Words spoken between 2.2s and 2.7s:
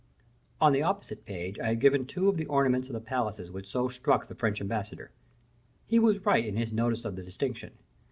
of the